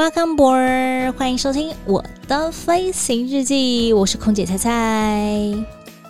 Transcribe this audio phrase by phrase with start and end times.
[0.00, 5.54] Welcome board，欢迎收听我的飞行日记，我是空姐菜菜。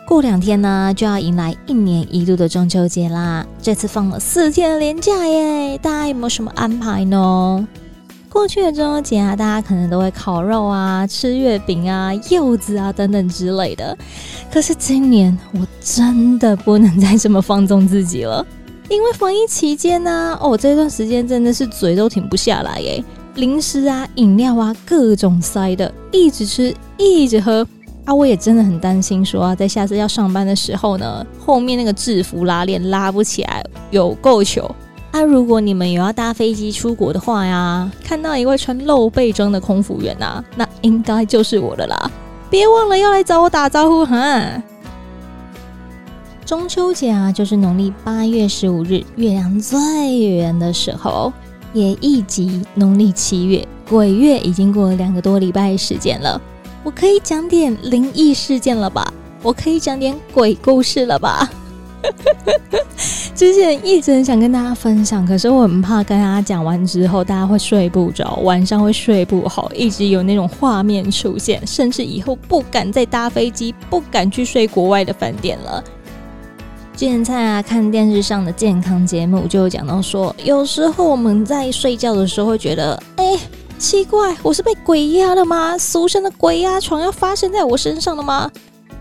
[0.07, 3.45] 过两天呢，就要迎来一年一度的中秋节啦。
[3.61, 7.67] 这次放了四天的连假耶，大家有没有什么安排呢？
[8.29, 13.99] 过去的中秋节啊，大家可能都会烤肉啊、吃月饼啊、柚子啊等等之类的。
[14.53, 18.47] 可是今年我真的不能再这么放纵自己了，
[18.89, 23.03] 因为防疫期间呢，哦，这段时间真的是嘴都停不下来耶。
[23.37, 27.67] 零食啊，饮料啊，各种塞的，一直吃，一直喝
[28.05, 28.13] 啊！
[28.13, 34.75] 我也真的很担心，说啊，在下次要上班的时候呢，后面那个制服拉链拉不起来，有够糗
[35.13, 35.23] 啊！
[35.23, 42.11] 如果你们有要搭飞机出国的话呀，看到一位穿露背装的空服员啊，那应该就是我的啦！
[42.51, 44.63] 别忘了要来找我打招呼哈！
[46.45, 49.79] 中秋节啊，就是农历八月十五日，月亮最
[50.19, 51.33] 圆的时候。
[51.73, 56.41] 也一集农历七月，鬼月已经过了两个多礼拜时间了，
[56.83, 59.13] 我可以讲点灵异事件了吧？
[59.43, 61.49] 我可以讲点鬼故事了吧？
[63.35, 75.83] 之前一直很想跟大家分享，可是我很怕跟大家讲完之后，大家会睡不着，晚上会睡不好，一直有那种画面出现，甚至以后不敢再搭飞机，不敢去睡国外的饭店了。
[77.01, 83.39] 之前在啊看电视上的健康节目，就有讲到说，有时候我们在睡觉的时候会觉得，哎，
[83.79, 85.79] 奇怪，我是被鬼压了吗？
[85.79, 88.51] 俗称的鬼压床要发生在我身上了吗？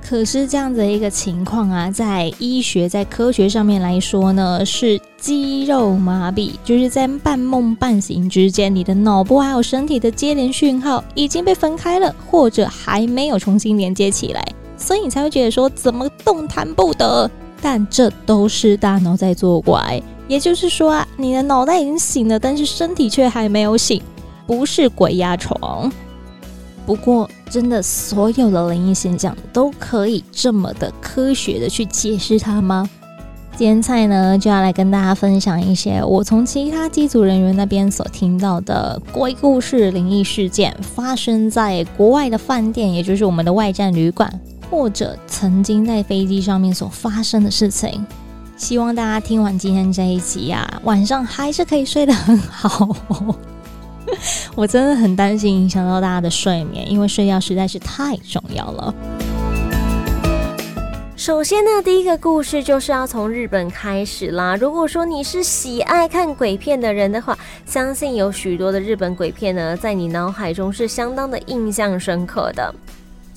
[0.02, 14.42] 可是这样子的一个情况啊，在医学在科学上面来说呢，是肌肉麻痹，就是在半梦半醒之间，你的脑部还有身体的接连讯号已经被分开了，或者还没有重新连接起来，
[14.78, 17.30] 所以你才会觉得说，怎么动弹不得。
[17.62, 24.02] 但这都是大脑在作怪，也就是说啊，你的脑袋已经醒了，但是身体却还没有醒，
[24.47, 25.92] 不是鬼压床。
[26.86, 32.90] 不过，真的所有的灵异现象都可以这么的科学的去解释它吗？
[33.56, 44.31] 今天菜呢就要来跟大家分享一些我从其他机组人员那边所听到的鬼故事、灵异事件，发生在国外的饭店，也就是我们的外站旅馆。
[44.69, 48.06] 或者曾经在飞机上面所发生的事情，
[48.56, 52.96] 希望大家听完今天这一集啊，晚上还是可以睡得很好。
[54.56, 58.94] 我真的很担心影响到大家的睡眠，因为睡觉实在是太重要了。
[61.16, 64.56] 首先呢，第一个故事就是要从日本开始啦。
[64.56, 72.74] 如果说你是喜爱看鬼片的人的话，相信有许多的日本鬼片呢，在你脑海中是相当的印象深刻的。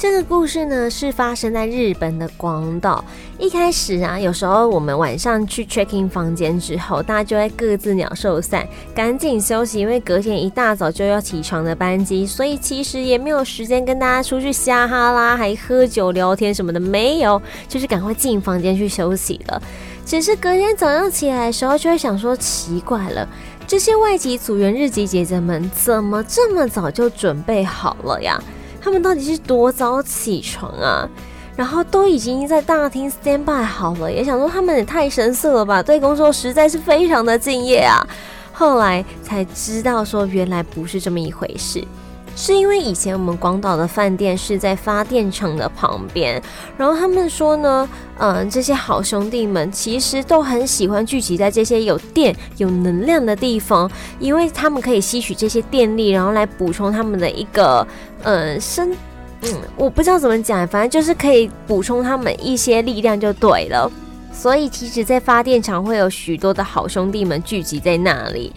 [0.02, 3.04] 这个故事呢，是发生在日本的广岛。
[3.38, 19.62] 一开始啊，有时候我们晚上去 check in 房间之后，大家就会各自鸟兽散，赶紧休息，因为隔天一大早就要起床的班机，所以其实也没有时间跟大家出去瞎哈啦，还喝酒聊天什么的，没有，就是赶快进房间去休息了。
[20.04, 23.28] 只是隔天早上起来的时候，就会想说奇怪了，
[23.68, 28.42] 这些外籍组员、日籍姐姐们怎么这么早就准备好了呀？
[28.82, 31.08] 他们到底是多早起床啊？
[31.54, 38.04] 然后都已经在大厅 stand by 好了，也想说他们也太神色了吧，对工作实在是非常的敬业啊。
[38.52, 41.84] 后来才知道说，原来不是这么一回事。
[42.34, 46.42] 是因为以前我们广岛的饭店是在发电厂的旁边，
[46.76, 47.88] 然后他们说呢，
[48.18, 57.86] 嗯、这些好兄弟们其实都很喜欢聚集在这些有电、有能量的地方，因为他们可以吸取这些电力，然后来补充他们的一个，
[58.22, 58.90] 嗯、呃，身，
[59.42, 63.90] 嗯，我不知道怎么讲，反正就是可以补充他们一些力量就对了。
[64.32, 68.52] 所以，其实，在发电厂会有许多的好兄弟们聚集在那里。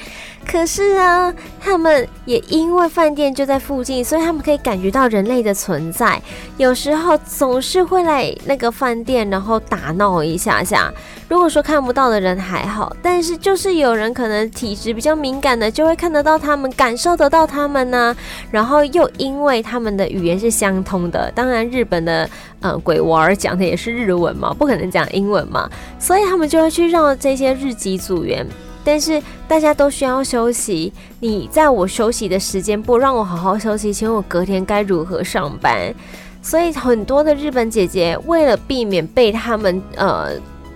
[0.46, 6.22] 可是啊，他们也因为饭店就在附近，所以他们可以感觉到人类的存在。
[6.58, 10.94] 有时候总是会来那个饭店，然后打闹一下下。
[11.28, 18.16] 如果说看不到的人还好，但是就是有人可能体质比较敏感的，就会看得到他们，感受得到他们呢。
[18.52, 22.30] 然后又因为他们的语言是相通的，当然日本的
[22.60, 25.65] 呃鬼娃儿讲的也是日文嘛，不可能讲英文嘛，
[26.00, 28.46] 所以他们就会去让这些日籍组员。
[28.84, 35.94] 但是大家都需要休息，你在我休息的时间不让我好好休息，请问我隔天该如何上班？
[36.42, 40.34] 所以很多的日本姐姐为了避免被他们呃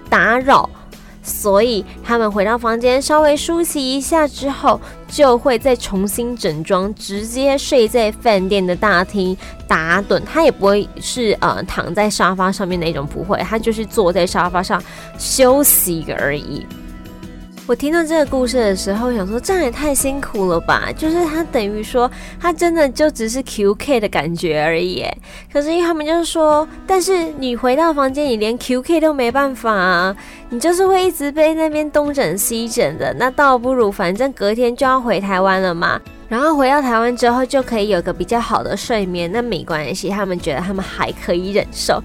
[0.10, 0.68] 打扰。
[1.22, 9.36] 所以他们回到房间稍微梳洗一下之后，就会再重新整装，直接睡在饭店的大厅
[9.68, 10.20] 打盹。
[10.26, 14.82] 他也不会是呃躺在沙发上面那种，不会，他就是坐在沙发上
[15.18, 16.66] 休息而已。
[17.70, 20.92] 我听到这个故事的时候，想说这样也太辛苦了吧？
[20.98, 22.10] 就是他等于说，
[22.42, 25.06] 他真的就只是 QK 的感觉而已。
[25.54, 30.16] 可是因为他们就是说，但是你回到房间，你连 QK 都没办法啊，
[30.50, 33.14] 你就是会一直被那边东整西整的。
[33.20, 36.02] 那倒不如，反正隔天就要回台湾了嘛。
[36.28, 40.10] 然后回到台湾之后，就可以有个比较好的睡眠，那没关系。
[40.10, 42.02] 他们觉得他们还可以忍受。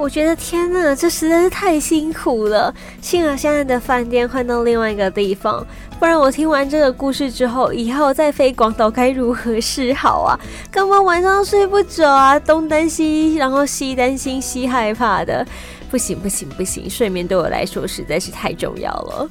[0.00, 2.74] 我觉得天哪，这实在是太辛苦了。
[3.02, 5.64] 幸好现在的饭店换到另外一个地方，
[5.98, 10.40] 不然我听完这个故事之后，以后再飞广岛该如何是好啊？
[10.70, 15.46] 干嘛晚上睡不着啊，东担心，然后西担心，西害怕的，
[15.90, 19.28] 不行不行不行，睡眠对我来说实在是太重要了。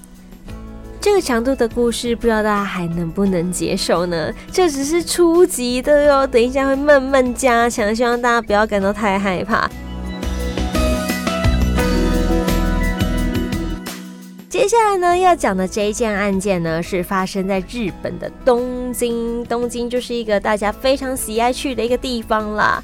[1.01, 4.31] 这个强度的故事，不知道大家还能不能接受呢？
[4.51, 9.67] 这只是初级的哟，等一下会慢慢加强，希望大家不要感到太害怕。
[14.49, 19.45] 接下来呢，要讲的这一件案件呢，是发生在日本的东京。
[19.45, 22.83] 东京就是一个大家非常喜爱去的一个地方啦。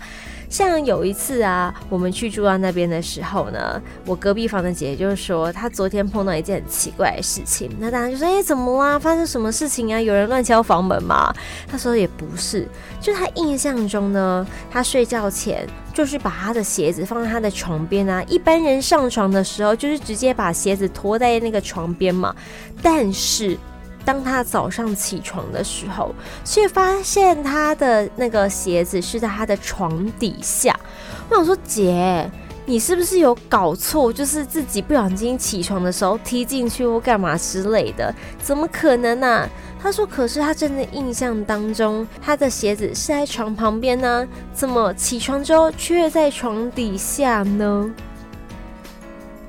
[0.56, 7.70] 像有一次啊，我们去住到那边的时候呢，我隔壁房的姐姐就说，她昨天碰到一件很奇怪的事情。
[7.78, 8.98] 那大家就说：“哎，怎么啦？
[8.98, 10.00] 发生什么事情啊？
[10.00, 11.30] 有人乱敲房门吗？”
[11.68, 12.66] 她说：“也不是，
[13.02, 18.24] 就她印象中呢，她睡觉前就是把她的鞋子放在她的床边啊。
[18.24, 22.34] 一般人上床的时候，就是直接把鞋子拖在那个床边嘛。
[22.82, 23.58] 但是。”
[24.06, 26.14] 当他早上起床的时候，
[26.44, 30.80] 却发现他的那个鞋子是在他的床底下。
[31.28, 32.30] 我想说，姐，
[32.68, 34.14] 你是不是有搞错？
[34.14, 38.14] 就是自己不小心起床的时候踢进去或干嘛之类的？
[38.40, 39.50] 怎么可能呢、啊？
[39.82, 47.92] 他说，可是他真的印象当中，他的鞋子是在床旁边呢、怎么起床之后却在床底下呢？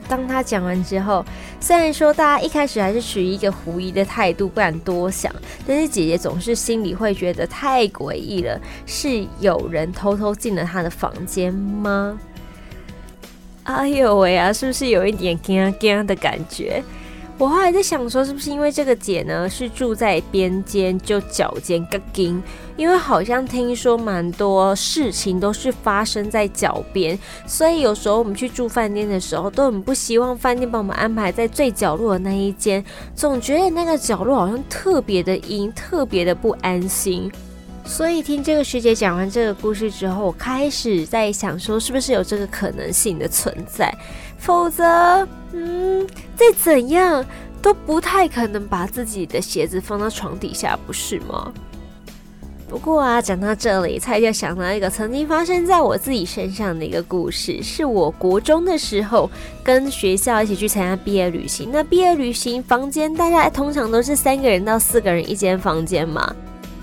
[0.08, 1.24] 当他讲完之后，
[1.60, 5.32] 虽然说大家一开始还是处于一个狐疑的态度，不敢多想，
[5.66, 8.60] 但是姐姐总是心里会觉得太诡异了。
[8.86, 12.18] 是有人偷偷进了他的房间吗？
[13.64, 16.82] 哎呦喂啊，是不是有一点惊惊的感觉？
[17.38, 22.42] 我后来在想说，是不是因为这个姐呢是住在边间，就脚尖个紧？
[22.76, 32.84] 因为好像听说蛮多事情都是发生在脚边，所以有时候我们去住饭店的时候，都很不希望饭店帮我们安排在最角落的那一间，
[33.14, 37.32] 总觉得那个角落好像特别的阴，特别的不安心。
[37.84, 43.94] 所以听这个学姐讲完这个故事之后，我开始在想说，是不是有这个可能性的存在？
[44.38, 44.84] 否则，
[45.52, 47.24] 嗯，再怎样
[47.62, 51.52] 都不太可能把自己的鞋子放到床底下，不是吗？
[52.68, 59.30] 不过啊，讲到这里，蔡就想到一个曾经发生在我自己身上的一个故事，是我国中的时候
[59.62, 61.70] 跟学校一起去参加毕业旅行。
[61.72, 66.34] 那毕业旅行房间，大家通常都是三个人到四个人一间房间嘛。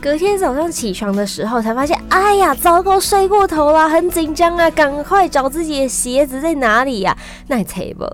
[0.02, 7.18] 隔天早上起床的时候，才发现，哎呀，糟糕，睡过头了，很紧张啊，赶快找自己的鞋子在哪里呀？
[7.48, 8.06] 那才不，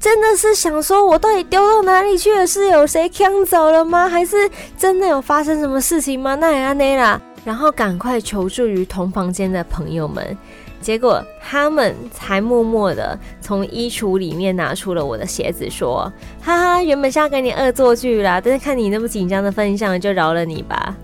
[0.00, 2.46] 真的是想说，我到底丢到哪里去了？
[2.46, 4.08] 是有谁抢走了吗？
[4.08, 6.36] 还是真的有发生什么事情吗？
[6.36, 10.38] 那也安内啦，然后赶快求助于同房间的朋友们，
[10.80, 20.94] 结果他们才默默的从衣橱里面拿出了我的鞋子，说：“哈哈，原本是要给你恶作剧啦，但是看你那么紧张的分项，就饶了你吧。”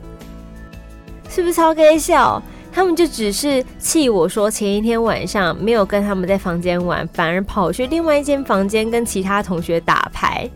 [1.28, 2.40] 是不是超搞笑？
[2.75, 10.50] 他们就只是气我说前一天晚上没有跟他们在房间玩，反而跑去另外一间房间跟其他同学打牌。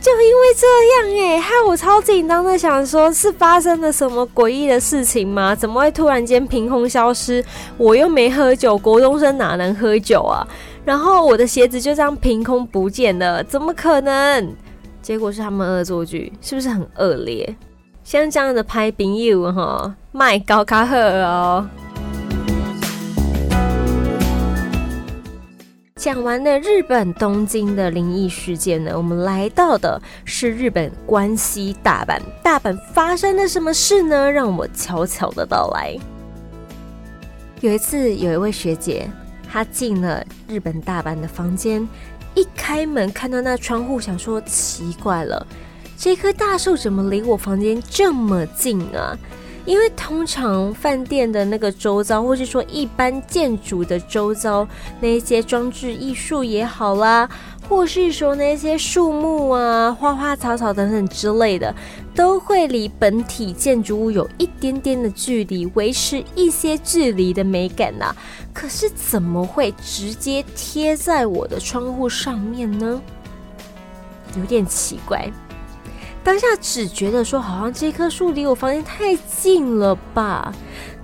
[0.00, 5.54] 就因为这样哎、害我超紧张的，想说是发生了什么诡异的事情吗？
[5.54, 7.44] 怎么会突然间凭空消失？
[7.76, 10.46] 我又没喝酒，国中生哪能喝酒啊？
[10.84, 14.54] 然后我的鞋子就这样凭空不见了，怎么可能？
[15.02, 17.56] 结果是他们恶作剧，是不是很恶劣？
[18.06, 21.68] 像这样的拍朋友哈，卖高卡赫哦。
[25.96, 32.20] 讲完了日本东京的灵异事件呢，我们来到的是日本关西大阪。
[32.44, 34.30] 大阪发生了什么事呢？
[34.30, 35.92] 让我悄悄的到来。
[37.60, 39.10] 有一次，有一位学姐，
[39.50, 41.84] 她进了日本大阪的房间。
[42.36, 45.44] 一开门看到那窗户，想说奇怪了，
[45.98, 49.16] 这棵大树怎么离我房间这么近啊？
[49.64, 54.68] 因为通常饭店的那个周遭，或是说一般建筑的周遭，
[55.00, 57.28] 那些装置艺术也好啦，
[57.68, 61.74] 或是说那些树木啊、花花草草等等之类的，
[62.14, 68.14] 都会离本体建筑物有一点点的距离，维持一些距离的美感呐。
[68.52, 73.02] 可是怎么会直接贴在我的窗户上面呢？
[74.38, 75.28] 有点奇怪。
[76.26, 80.52] 当下只觉得说，好像这棵树离我房间太近了吧，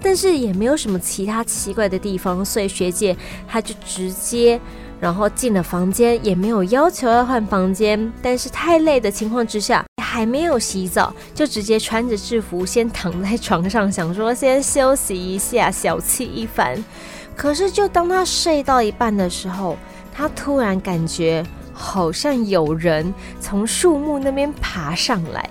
[0.03, 4.61] 但是也没有什么其他奇怪的地方，所以学姐她就直接
[4.99, 16.85] 然后进了房间，也没有要求要换房间，但是太累的情况之下，还没有洗澡，就直接穿着制服先躺在床上，想说先休息一下，小憩一番。
[17.37, 19.79] 可是就当她睡到一半的时候，
[20.13, 21.47] 她突然感觉。
[21.73, 25.49] 好像有人从树木那边爬上来，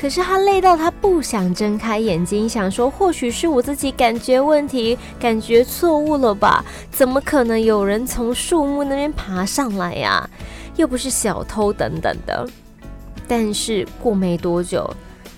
[0.00, 6.64] 可是他累到他不想睁开眼睛，想说或许是我自己感觉问题，感觉错误了吧？
[6.90, 10.28] 怎么可能有人从树木那边爬上来呀？
[10.76, 12.46] 又不是小偷等等的。
[13.26, 14.88] 但是过没多久，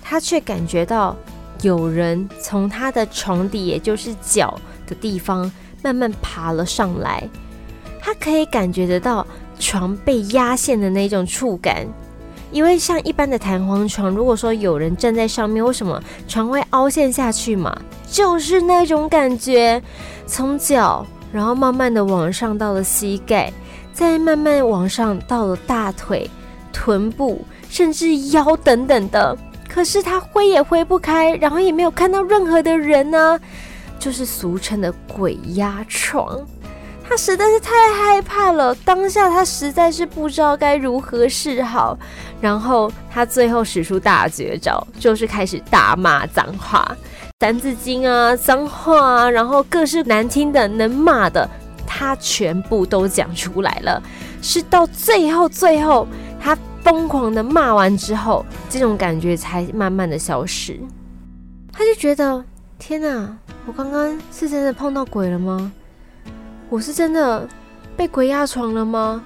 [0.01, 1.15] 他却感觉到
[1.61, 5.49] 有人从他的床底，也就是脚的地方，
[5.81, 7.23] 慢慢爬了上来。
[8.01, 9.25] 他可以感觉得到。
[9.59, 11.87] 床被压线的那种触感，
[12.51, 17.75] 因为像一般的弹簧床，如果说有人站在上面，为什么床会凹陷下去嘛？
[18.09, 19.81] 就是那种感觉，
[20.25, 23.51] 从脚，然后慢慢的往上到了膝盖，
[23.93, 26.29] 再慢慢往上到了大腿、
[26.71, 29.37] 臀部，甚至腰等等的。
[29.67, 33.39] 可是他挥也挥不开，然后也没有看到任何的人呢、
[33.99, 36.39] 就是俗称的鬼压床。
[37.09, 41.97] 他实在是太害怕了，当下他实在是不知道该如何是好，
[42.41, 46.95] 然后他最后使出大绝招，就是开始大骂脏话，
[47.39, 51.49] 三字经啊，脏话啊，然后各式难听的能骂的，
[51.85, 54.03] 他全部都讲出来了。
[54.41, 56.05] 是到最后最后，
[56.39, 60.79] 他疯狂的骂完之后，这种感觉才慢慢的消失。
[61.71, 62.43] 他就觉得，
[62.77, 65.71] 天哪，我刚刚是真的碰到鬼了吗？
[66.69, 67.47] 我是真的
[67.95, 69.23] 被鬼压床了吗？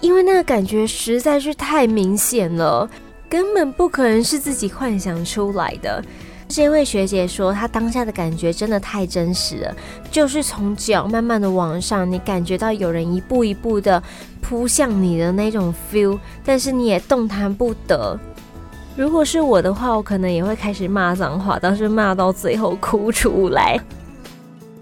[0.00, 2.88] 因为那个感觉实在是太明显了，
[3.28, 6.02] 根本不可能是自己幻想出来的。
[6.48, 9.74] 这位学姐说，她当下的感觉真的太真实了，
[10.10, 14.02] 就是从脚慢慢的往上，你感觉到有人一步一步的
[14.42, 18.18] 扑向你的那种 feel，但是你也动弹不得。
[18.96, 23.80] 如果是我的话，我可能也会开始骂脏话，但是骂到最后哭出来。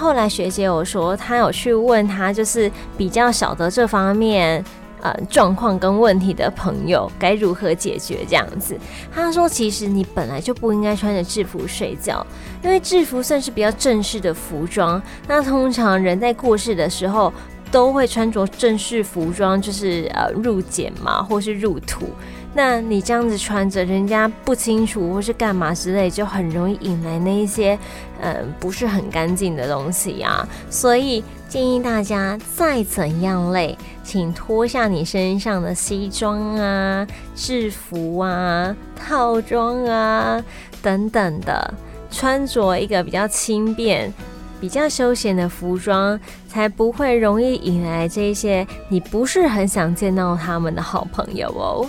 [0.02, 2.68] 后来学姐有说，她有去问她，就是
[2.98, 4.62] 比较晓得这方面
[5.00, 8.76] 呃状况跟问题的朋友该如何解决这样子。
[9.14, 12.26] 她说，其实你本来就不应该穿着制服睡觉，
[12.64, 15.00] 因为制服算是比较正式的服装。
[15.28, 17.32] 那通常人在过世的时候
[17.70, 22.10] 都会穿着正式服装，就是呃入殓嘛，或是入土。
[22.54, 27.78] 那你这样子穿着，人家不清楚或是干嘛之类，就很容易引来那一些，
[28.20, 30.48] 嗯、不是很干净的东西呀、啊。
[30.68, 40.44] 所以建议大家再怎样累，请脱下你身上的西装啊、制服啊、套装啊
[40.82, 41.72] 等等的，
[42.10, 44.12] 穿着一个比较轻便、
[44.60, 51.88] 比较休闲的服装，才不会容易引来这些你不是很想见到他们的好朋友哦。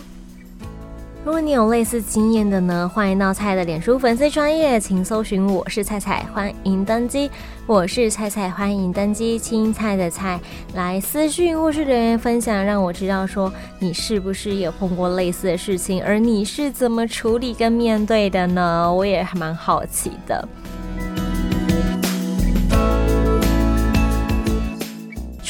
[1.25, 7.31] 如果你有类似经验的呢，欢迎到菜的脸书粉丝专业，请搜寻我是菜菜，欢迎登机。
[7.65, 9.39] 我是菜菜，欢迎登机。
[9.39, 10.37] 青菜的菜
[10.73, 13.49] 来私讯或是留言分享，让我知道说
[13.79, 18.93] 你是不是有碰过类似的事情，而你是怎么处理跟面对的呢？
[18.93, 20.45] 我也还蛮好奇的。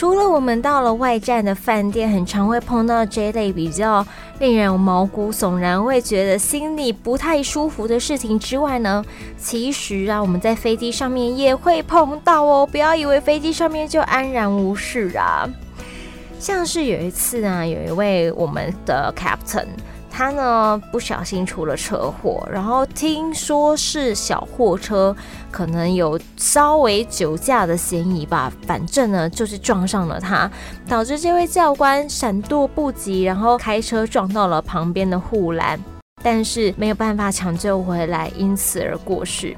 [0.04, 4.06] 除了我们到了外站的饭店，很常会碰到这类比较
[4.40, 9.02] 令人毛骨悚然，会觉得心里不太舒服的事情之外呢，
[9.38, 12.68] 其实啊，我们在飞机上面也会碰到哦。
[12.70, 15.50] 不要以为飞机上面就安然无事啊。
[16.38, 19.68] 像是有一次啊，有一位我们的 captain。
[20.16, 25.16] 他呢不小心出了车祸，然后听说是小货车
[25.50, 30.50] 可能有稍微酒驾的嫌疑吧，反正呢就是撞上了他，
[30.88, 35.80] 导致这位教官闪躲不及，然后开车撞到了旁边的护栏，
[36.22, 39.58] 但是没有办法抢救回来，因此而过世。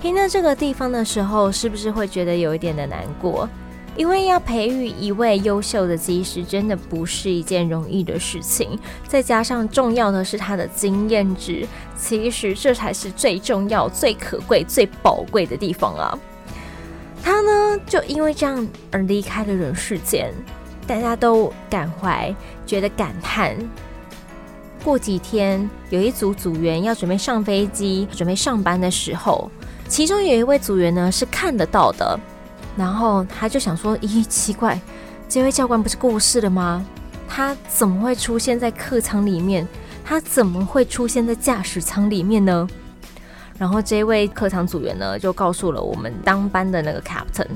[0.00, 3.48] 听到这个地方的时候，是不是会觉得有一点的难过？
[3.96, 8.78] 因为要培育一位优秀的机师，真的不是一件容易的事情。
[9.06, 16.18] 再加上重要的是他的经验值，其实这才是最重要、最可贵、最宝贵的地方啊！
[17.22, 20.32] 他呢，就因为这样而离开了人世间，
[20.86, 22.34] 大家都感怀，
[22.66, 23.56] 觉得感叹。
[24.82, 29.50] 过几天，有一组组员要准备上飞机，准备上班的时候，
[29.86, 32.18] 其中有一位组员呢是看得到的。
[32.76, 34.80] 然后他就想说：“咦，奇怪，
[35.28, 36.84] 这位教官不是过世了吗？
[37.28, 39.66] 他怎么会出现在客舱里面？
[40.04, 42.66] 他怎么会出现在驾驶舱里面呢？”
[43.58, 47.46] 然后这位客舱组员呢，就告诉了我们当班的那个 captain。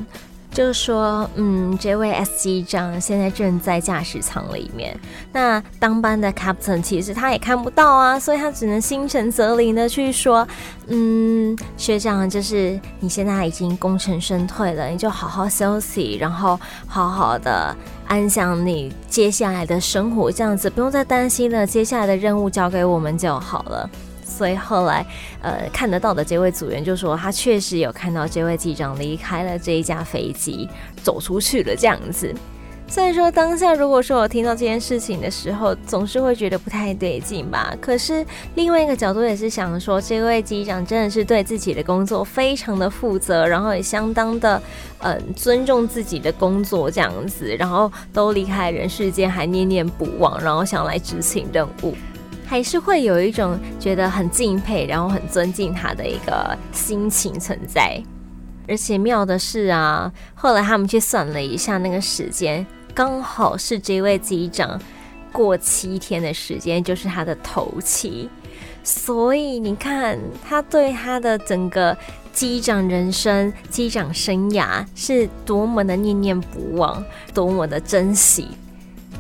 [0.57, 4.99] 就是说，嗯，这位 S 机长现在正在驾驶舱里面。
[5.31, 10.49] 那当班的 Captain 其实他也看不到啊，所以他只能心诚则灵的去说，
[10.87, 21.67] 嗯，学长，就是你现在已经功成身退了，你就好好休息，然后好好的安享你接下来的生活，这样子不用再担心了。
[21.67, 23.91] 接下来的任务交给我们就好了。
[24.27, 25.07] 所以后来，
[25.41, 30.69] 呃，看得到的这位组员就说，他确实有看到这位机长离开了这一架飞机，
[31.03, 32.35] 走出去了这样子。
[32.89, 37.75] 虽然说当下，如果说我听到这件事情的时候，总是会觉得不太对劲吧。
[37.81, 44.63] 可是另外一个角度也是想说，这位机长真的是对自己的工作非常的负责，然后也相当的，
[44.99, 51.93] 嗯，尊重自己的工作这样子，然后都离开人世间还念念不忘，然后想来执行任务。
[52.47, 58.01] 还是会有一种觉得很敬佩，然后很尊敬他的一个心情存在。
[58.69, 64.81] 而且妙的是啊，后来他们去算了一下那个时间，刚好是这位机长
[65.33, 68.29] 过七天的时间，就是他的头七。
[68.83, 71.97] 所以你看，他对他的整个
[72.33, 78.49] 机长人生、机长生涯是多么的念念不忘，多么的珍惜。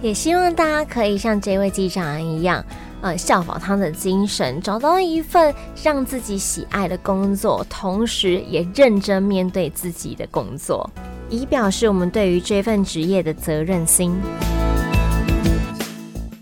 [0.02, 2.64] 也希望大家可以像这位机长一样。
[3.02, 10.88] 呃，效仿他的精神，找到一份让自己喜爱的工作，同时也认真面对自己的工作，
[11.28, 14.16] 以表示我们对于这份职业的责任心。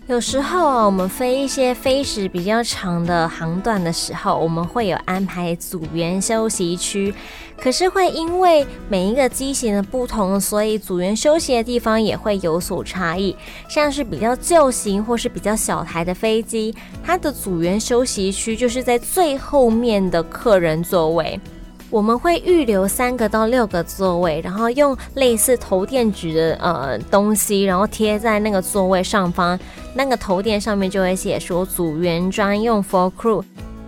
[0.07, 7.11] 有时候啊，我们飞一些飞时比较长的航段的时候，我们会有安排组员休息区。
[7.57, 13.35] 可是会因为每一个机型的不同，所以组员休息的地方也会有所差异。
[13.67, 21.39] 像是比较旧型或是比较小台的飞机，它的组员休息区就是在最后面的客人座位。
[21.95, 29.57] 我们会预留三个到六个座位，然后用类似投垫纸的呃东西，然后贴在那个座位上方。
[29.93, 33.41] 那个头垫上面就会写说组员专用 for crew，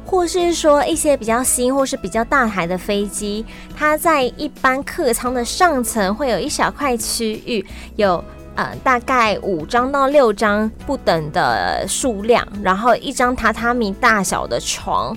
[0.05, 7.65] 或是说一些比较新或是比较大台的飞机，它在一般客舱的上层会有一小块区域，
[7.97, 8.23] 有
[8.55, 15.13] 呃大概五张到六张不等的数量，然后一张榻榻米大小的床。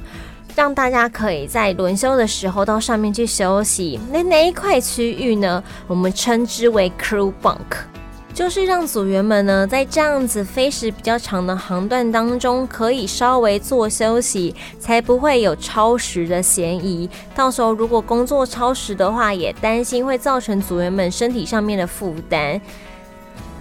[0.55, 3.99] 让大家可以在轮休的时候到上面去休息。
[4.13, 7.59] 那那一块区域呢，我们称之为 crew bunk，
[8.35, 17.09] 就是让组员们呢在这样子飞时比较长的航段当中，可以稍微做休息，才不会有超时的嫌疑。
[17.35, 22.61] 到时候如果工作超时的话，也担心会造成组员们身体上面的负担。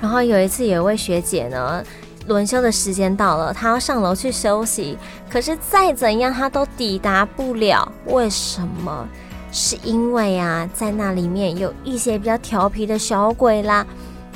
[0.02, 1.84] 然后有一次，有一位学姐呢。
[2.30, 4.98] 轮休的时间到了，他要上楼去休息，
[5.30, 7.92] 可是再怎样他都抵达不了。
[8.06, 9.06] 为什么？
[9.52, 13.86] 是因为啊，在那里面有一些比较调皮的小鬼啦。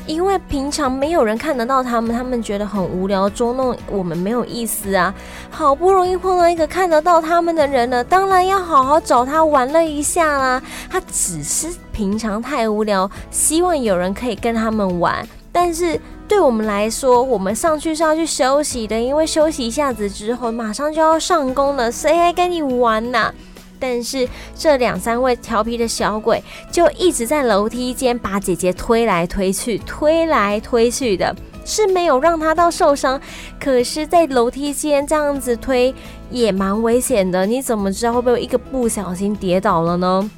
[0.06, 5.14] 因为平常没有人看得到他们，他们觉得很无聊，捉弄我们没有意思啊。
[5.50, 10.62] 好不容易碰到一个看得到他们的人了，当然要好好找他玩了一下啦。
[10.90, 16.02] 他只是平常太无聊，希望有人可以跟他们玩，但是。
[16.28, 23.32] 对我们来说，我们上去是要去休息的，因为休息一下子之后，马上就要上工了，谁还跟你玩呐？
[23.80, 33.20] 但是这两三位调皮的小鬼就一直在楼梯间把姐姐推来推去，推来推去的，是没有让她到受伤。
[33.60, 35.94] 可是，在楼梯间这样子推
[36.32, 40.32] 也蛮危险的，你怎么知道会不会一个不小心跌倒了呢？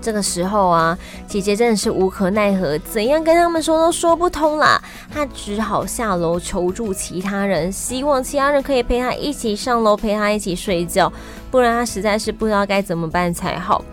[0.00, 4.80] 这个时候啊，姐姐真的是无可奈何，怎样跟他们说都说不通啦。
[5.12, 11.12] 她只好下楼求助其他人，希望其他人可以陪她一起上楼，陪她一起睡觉，
[11.50, 13.84] 不然她实在是不知道该怎么办才好。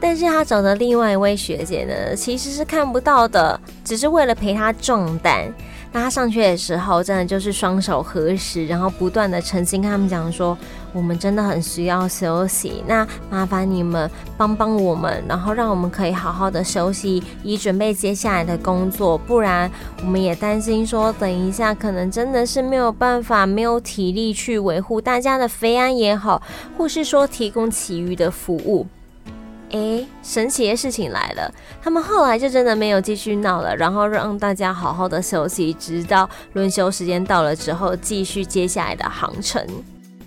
[0.00, 5.52] 但是她找的另外一位学姐呢，其实是看不到的，只是为了陪她壮胆。
[5.92, 10.56] 那他上去的时候，真的就是双手合十，然后不断的诚心跟他们讲说，
[10.92, 19.70] 我们真的很需要休息，那麻烦你们帮帮我们，然后让我们可以好好的休息，以准备接下来的工作，不然
[20.02, 26.42] 我们也担心说，等一下可能真的是没有办法，没有体力去维护大家的飞安也好，
[26.76, 28.86] 或是说提供其余的服务。
[29.70, 31.52] 诶，神奇的事情来了，
[31.82, 39.64] 他们后来就真的没有继续闹了，然后让大家好好的休息，直到轮休时间到了之后，继续接下来的航程。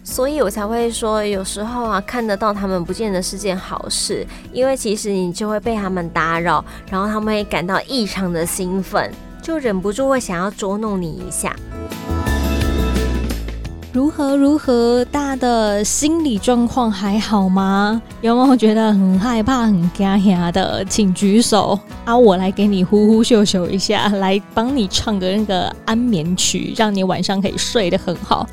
[0.04, 11.56] 所以我才会说，有时候啊，看得到他们不见得是件好事，因为其实你就会被他们打扰，然后他们会感到异常的兴奋，就忍不住会想要捉弄你一下。
[13.94, 18.02] 如何如何，大的心理状况还好吗？
[18.22, 20.84] 有没有觉得很害怕、很惊吓的？
[20.86, 22.18] 请举手啊！
[22.18, 28.48] 我来给你呼呼秀秀一下，来帮你唱个那个安眠曲，让你晚上可以睡得很好。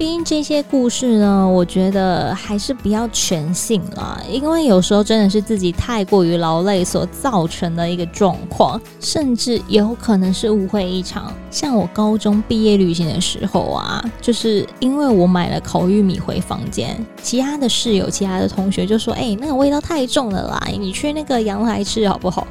[0.00, 11.30] 毕竟这些故事呢，我觉得还是不要全信了，因为有时候真的是自己太过于劳累所造成的一个状况，甚至有可能是误会一场。
[11.50, 22.48] 像我高中毕业旅行的时候啊，就是因为我买了烤玉米回房间，其他的室友、其他的同学就说：“哎，那个味道太重了啦，你去那个阳台吃好不好？”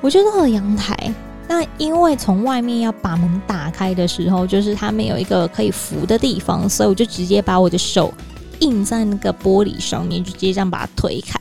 [0.00, 0.96] 我就到了阳台。
[1.48, 8.12] 那因为从外面要把门打开的时候，就是它没有一个可以扶的地方，所以我就直接把我的手
[8.60, 11.38] 印在那个玻璃上面，就直接这样把它推开。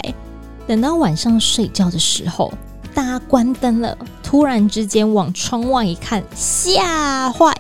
[0.68, 2.54] 等到晚上睡觉的时候，
[2.94, 7.54] 大家关灯了，突然之间往窗外一看，吓坏，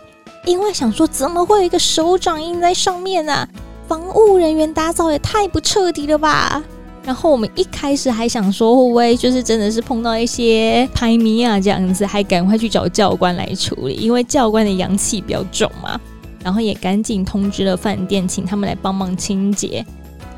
[0.45, 3.34] 因为想说怎么会有一个手掌印在上面呢？
[3.34, 3.49] 啊？
[3.88, 6.63] 防务人员打扫也太不彻底了吧！
[7.06, 16.00] 然后我们一开始还想说，会不会就是真的是碰到一些拍迷啊这样子，还赶快去找教官来处理，因为教官的阳气比较重嘛。
[16.44, 19.86] 然后也赶紧通知了饭店，请他们来帮忙清洁。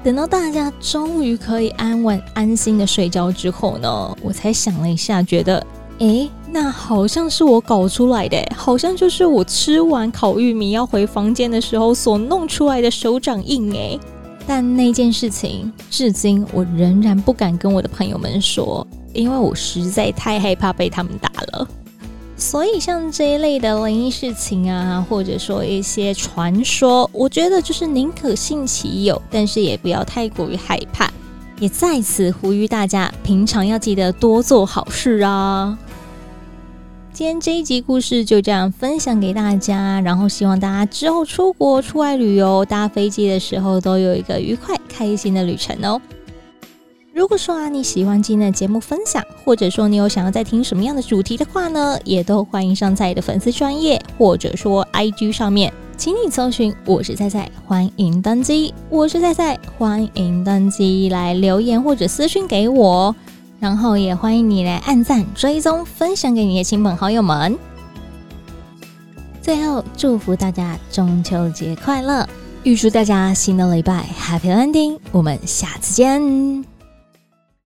[0.03, 5.65] 等到大家终于可以安稳安心的睡觉之后呢，我才想了一下，觉得，
[5.99, 13.99] 诶，那好像是我搞出来的，好像就是我吃完烤玉米要回房间的时候所弄出来的手掌印，诶。
[14.47, 21.67] 但那件事情，至今我仍然不敢跟我的朋友们说，因为我实在太害怕被他们打了。
[22.37, 31.11] 所以，像这一类的灵异事情啊，或者说一些传说，我觉得就是宁可信其有，但是也不要太过于害怕。
[31.59, 35.77] 也在此呼吁大家，平常要记得多做好事啊。
[37.17, 45.99] 今天这一集故事就这样分享给大家，然后希望大家之后出国出外旅游搭飞机的时候都有一个愉快开心的旅程哦。
[47.15, 63.15] 如果说啊你喜欢今天的节目分享，或者说你有想要再听什么样的主题的话呢，也都欢迎上在你的粉丝专页或者说 IG 上面，请你搜寻我是菜菜，欢迎登机，我是菜菜，欢迎登机来留言或者私讯给我。
[63.59, 67.57] 然后也欢迎你来按赞、追踪、分享给你的亲朋好友们。
[69.41, 72.27] 最后，祝福大家中秋节快乐，
[72.63, 74.99] 预祝大家新的礼拜 Happy Landing。
[75.11, 76.76] 我们下次见。